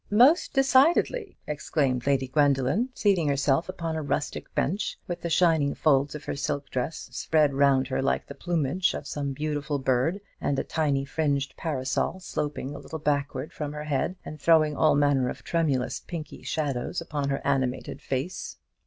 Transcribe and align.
"Most 0.09 0.53
decidedly," 0.53 1.37
exclaimed 1.45 2.07
Lady 2.07 2.27
Gwendoline, 2.27 2.89
seating 2.95 3.27
herself 3.27 3.69
upon 3.69 3.95
a 3.95 4.01
rustic 4.01 4.51
bench, 4.55 4.97
with 5.07 5.21
the 5.21 5.29
shining 5.29 5.75
folds 5.75 6.15
of 6.15 6.25
her 6.25 6.35
silk 6.35 6.71
dress 6.71 7.07
spread 7.11 7.53
round 7.53 7.87
her 7.89 8.01
like 8.01 8.25
the 8.25 8.33
plumage 8.33 8.95
of 8.95 9.05
some 9.05 9.31
beautiful 9.31 9.77
bird, 9.77 10.19
and 10.41 10.57
a 10.57 10.63
tiny 10.63 11.05
fringed 11.05 11.55
parasol 11.55 12.19
sloping 12.19 12.73
a 12.73 12.79
little 12.79 12.97
backward 12.97 13.53
from 13.53 13.73
her 13.73 13.83
head, 13.83 14.15
and 14.25 14.41
throwing 14.41 14.75
all 14.75 14.95
manner 14.95 15.29
of 15.29 15.43
tremulous 15.43 15.99
pinky 15.99 16.41
shadows 16.41 16.99
upon 16.99 17.29
her 17.29 17.39
animated 17.45 18.01
face. 18.01 18.57